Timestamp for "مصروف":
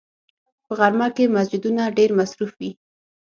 2.19-2.51